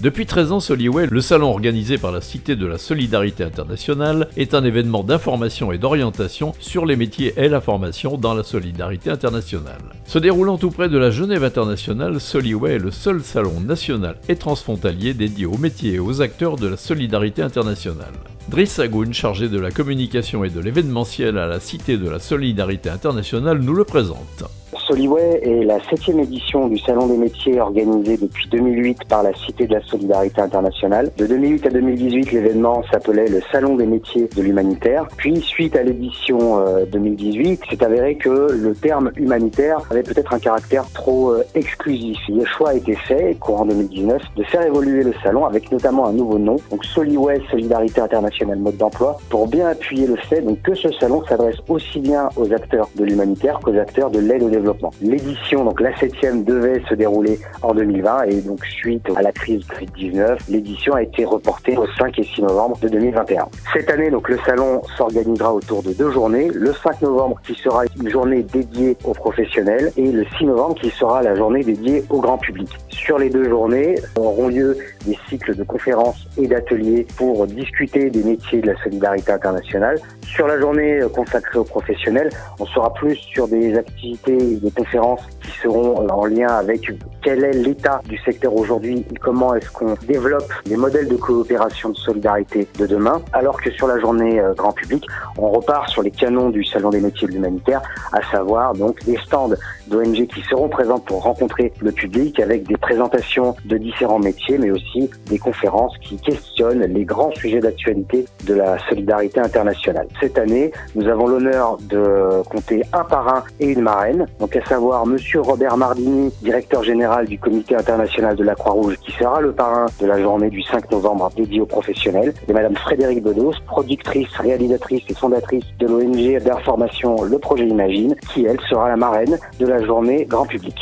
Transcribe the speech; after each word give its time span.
Depuis 0.00 0.26
13 0.26 0.52
ans, 0.52 0.60
Soliway, 0.60 1.06
le 1.06 1.20
salon 1.20 1.48
organisé 1.48 1.98
par 1.98 2.10
la 2.10 2.20
Cité 2.20 2.56
de 2.56 2.66
la 2.66 2.78
Solidarité 2.78 3.44
Internationale, 3.44 4.28
est 4.36 4.52
un 4.52 4.64
événement 4.64 5.04
d'information 5.04 5.70
et 5.70 5.78
d'orientation 5.78 6.52
sur 6.58 6.84
les 6.84 6.96
métiers 6.96 7.32
et 7.36 7.48
la 7.48 7.60
formation 7.60 8.18
dans 8.18 8.34
la 8.34 8.42
solidarité 8.42 9.10
internationale. 9.10 9.80
Se 10.04 10.18
déroulant 10.18 10.58
tout 10.58 10.70
près 10.70 10.88
de 10.88 10.98
la 10.98 11.10
Genève 11.10 11.44
internationale, 11.44 12.20
Soliway 12.20 12.74
est 12.74 12.78
le 12.78 12.90
seul 12.90 13.22
salon 13.22 13.60
national 13.60 14.16
et 14.28 14.36
transfrontalier 14.36 15.14
dédié 15.14 15.46
aux 15.46 15.58
métiers 15.58 15.94
et 15.94 16.00
aux 16.00 16.20
acteurs 16.20 16.56
de 16.56 16.66
la 16.66 16.76
solidarité 16.76 17.42
internationale. 17.42 18.12
Driss 18.48 18.80
Agoun, 18.80 19.14
chargé 19.14 19.48
de 19.48 19.58
la 19.58 19.70
communication 19.70 20.44
et 20.44 20.50
de 20.50 20.60
l'événementiel 20.60 21.38
à 21.38 21.46
la 21.46 21.60
Cité 21.60 21.96
de 21.96 22.10
la 22.10 22.18
Solidarité 22.18 22.90
Internationale, 22.90 23.58
nous 23.58 23.74
le 23.74 23.84
présente. 23.84 24.44
Soliway 24.86 25.40
est 25.42 25.64
la 25.64 25.82
septième 25.88 26.20
édition 26.20 26.68
du 26.68 26.78
Salon 26.78 27.06
des 27.06 27.16
métiers 27.16 27.58
organisé 27.58 28.18
depuis 28.18 28.48
2008 28.50 29.04
par 29.08 29.22
la 29.22 29.32
Cité 29.32 29.66
de 29.66 29.74
la 29.74 29.82
Solidarité 29.82 30.42
Internationale. 30.42 31.10
De 31.16 31.26
2008 31.26 31.66
à 31.66 31.70
2018, 31.70 32.32
l'événement 32.32 32.82
s'appelait 32.90 33.28
le 33.28 33.40
Salon 33.50 33.76
des 33.76 33.86
métiers 33.86 34.28
de 34.36 34.42
l'humanitaire. 34.42 35.08
Puis, 35.16 35.40
suite 35.40 35.74
à 35.76 35.82
l'édition 35.82 36.62
2018, 36.92 37.62
c'est 37.70 37.82
avéré 37.82 38.16
que 38.16 38.28
le 38.28 38.74
terme 38.74 39.10
humanitaire 39.16 39.78
avait 39.90 40.02
peut-être 40.02 40.34
un 40.34 40.38
caractère 40.38 40.84
trop 40.92 41.30
euh, 41.30 41.44
exclusif. 41.54 42.18
Le 42.28 42.44
choix 42.44 42.70
a 42.70 42.74
été 42.74 42.94
fait, 42.94 43.36
courant 43.40 43.64
2019, 43.64 44.20
de 44.36 44.44
faire 44.44 44.66
évoluer 44.66 45.02
le 45.02 45.14
salon 45.22 45.46
avec 45.46 45.72
notamment 45.72 46.06
un 46.06 46.12
nouveau 46.12 46.38
nom, 46.38 46.56
donc 46.70 46.84
Soliway 46.84 47.40
Solidarité 47.50 48.02
Internationale 48.02 48.58
Mode 48.58 48.76
d'emploi, 48.76 49.16
pour 49.30 49.48
bien 49.48 49.68
appuyer 49.68 50.06
le 50.06 50.16
fait 50.16 50.44
que 50.62 50.74
ce 50.74 50.90
salon 51.00 51.24
s'adresse 51.24 51.56
aussi 51.68 52.00
bien 52.00 52.28
aux 52.36 52.52
acteurs 52.52 52.88
de 52.96 53.04
l'humanitaire 53.04 53.58
qu'aux 53.60 53.78
acteurs 53.78 54.10
de 54.10 54.18
l'aide 54.18 54.42
au 54.42 54.50
développement 54.50 54.73
L'édition, 55.00 55.64
donc 55.64 55.80
la 55.80 55.96
septième, 55.96 56.44
devait 56.44 56.82
se 56.88 56.94
dérouler 56.94 57.38
en 57.62 57.74
2020 57.74 58.24
et 58.24 58.40
donc 58.40 58.64
suite 58.64 59.06
à 59.16 59.22
la 59.22 59.32
crise 59.32 59.64
Covid-19, 59.66 60.38
l'édition 60.48 60.94
a 60.94 61.02
été 61.02 61.24
reportée 61.24 61.76
au 61.76 61.86
5 61.98 62.18
et 62.18 62.24
6 62.24 62.42
novembre 62.42 62.78
de 62.80 62.88
2021. 62.88 63.46
Cette 63.72 63.90
année, 63.90 64.10
donc 64.10 64.28
le 64.28 64.38
salon 64.46 64.82
s'organisera 64.96 65.52
autour 65.54 65.82
de 65.82 65.92
deux 65.92 66.10
journées. 66.10 66.50
Le 66.52 66.72
5 66.72 67.02
novembre 67.02 67.40
qui 67.44 67.54
sera 67.54 67.84
une 68.00 68.08
journée 68.08 68.42
dédiée 68.42 68.96
aux 69.04 69.12
professionnels 69.12 69.92
et 69.96 70.10
le 70.10 70.24
6 70.38 70.46
novembre 70.46 70.74
qui 70.80 70.90
sera 70.90 71.22
la 71.22 71.34
journée 71.34 71.62
dédiée 71.62 72.04
au 72.10 72.20
grand 72.20 72.38
public. 72.38 72.68
Sur 72.90 73.18
les 73.18 73.30
deux 73.30 73.48
journées 73.48 73.96
auront 74.16 74.48
lieu 74.48 74.76
des 75.06 75.18
cycles 75.28 75.54
de 75.54 75.62
conférences 75.62 76.26
et 76.38 76.46
d'ateliers 76.46 77.06
pour 77.16 77.46
discuter 77.46 78.10
des 78.10 78.22
métiers 78.22 78.60
de 78.60 78.68
la 78.68 78.82
solidarité 78.82 79.32
internationale. 79.32 79.98
Sur 80.22 80.46
la 80.46 80.58
journée 80.58 81.00
consacrée 81.14 81.58
aux 81.58 81.64
professionnels, 81.64 82.30
on 82.58 82.66
sera 82.66 82.92
plus 82.94 83.16
sur 83.16 83.46
des 83.46 83.76
activités 83.76 84.56
des 84.64 84.70
conférences 84.70 85.22
seront 85.64 86.06
en 86.08 86.26
lien 86.26 86.48
avec 86.48 86.92
quel 87.22 87.42
est 87.42 87.52
l'état 87.52 88.02
du 88.06 88.18
secteur 88.18 88.54
aujourd'hui 88.54 89.04
et 89.10 89.14
comment 89.16 89.54
est-ce 89.54 89.70
qu'on 89.70 89.94
développe 90.06 90.52
les 90.66 90.76
modèles 90.76 91.08
de 91.08 91.16
coopération 91.16 91.88
de 91.88 91.96
solidarité 91.96 92.68
de 92.78 92.86
demain, 92.86 93.22
alors 93.32 93.60
que 93.60 93.70
sur 93.70 93.86
la 93.86 93.98
journée 93.98 94.38
euh, 94.38 94.52
grand 94.52 94.72
public, 94.72 95.04
on 95.38 95.48
repart 95.48 95.88
sur 95.88 96.02
les 96.02 96.10
canons 96.10 96.50
du 96.50 96.64
Salon 96.64 96.90
des 96.90 97.00
métiers 97.00 97.26
de 97.26 97.32
l'humanitaire, 97.32 97.80
à 98.12 98.20
savoir 98.30 98.74
donc 98.74 99.02
des 99.04 99.16
stands 99.24 99.54
d'ONG 99.88 100.26
qui 100.26 100.42
seront 100.42 100.68
présents 100.68 100.98
pour 100.98 101.22
rencontrer 101.22 101.72
le 101.80 101.92
public 101.92 102.38
avec 102.40 102.66
des 102.66 102.76
présentations 102.76 103.56
de 103.64 103.78
différents 103.78 104.18
métiers, 104.18 104.58
mais 104.58 104.70
aussi 104.70 105.10
des 105.26 105.38
conférences 105.38 105.96
qui 105.98 106.16
questionnent 106.16 106.84
les 106.84 107.04
grands 107.04 107.32
sujets 107.32 107.60
d'actualité 107.60 108.26
de 108.44 108.54
la 108.54 108.78
solidarité 108.88 109.40
internationale. 109.40 110.08
Cette 110.20 110.38
année, 110.38 110.72
nous 110.94 111.08
avons 111.08 111.26
l'honneur 111.26 111.78
de 111.88 112.42
compter 112.50 112.82
un 112.92 113.04
parrain 113.04 113.44
et 113.60 113.66
une 113.66 113.82
marraine, 113.82 114.26
donc 114.40 114.54
à 114.56 114.64
savoir 114.66 115.06
Monsieur 115.06 115.40
Robert 115.54 115.76
Mardini, 115.76 116.32
directeur 116.42 116.82
général 116.82 117.28
du 117.28 117.38
Comité 117.38 117.76
international 117.76 118.34
de 118.34 118.42
la 118.42 118.56
Croix-Rouge, 118.56 118.96
qui 119.00 119.12
sera 119.12 119.40
le 119.40 119.52
parrain 119.52 119.86
de 120.00 120.06
la 120.06 120.20
journée 120.20 120.50
du 120.50 120.60
5 120.62 120.90
novembre 120.90 121.30
dédiée 121.36 121.60
aux 121.60 121.66
professionnels, 121.66 122.34
et 122.48 122.52
Madame 122.52 122.74
Frédéric 122.74 123.22
Bedos, 123.22 123.52
productrice, 123.64 124.26
réalisatrice 124.36 125.04
et 125.08 125.14
fondatrice 125.14 125.62
de 125.78 125.86
l'ONG 125.86 126.42
d'information 126.42 127.22
Le 127.22 127.38
Projet 127.38 127.68
Imagine, 127.68 128.16
qui 128.32 128.46
elle 128.46 128.58
sera 128.68 128.88
la 128.88 128.96
marraine 128.96 129.38
de 129.60 129.66
la 129.68 129.80
journée 129.84 130.24
grand 130.24 130.44
public. 130.44 130.74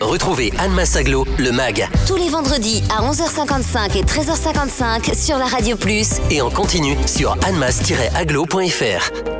Retrouvez 0.00 0.50
Anne 0.58 0.72
Massaglo, 0.72 1.26
le 1.38 1.52
MAG. 1.52 1.86
Tous 2.06 2.16
les 2.16 2.30
vendredis 2.30 2.82
à 2.88 3.02
11h55 3.02 3.98
et 3.98 4.02
13h55 4.02 5.14
sur 5.14 5.36
la 5.36 5.44
Radio 5.44 5.76
Plus. 5.76 6.22
Et 6.30 6.40
en 6.40 6.48
continu 6.48 6.96
sur 7.04 7.36
annemass-aglo.fr. 7.46 9.33